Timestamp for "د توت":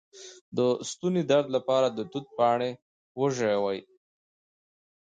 1.91-2.25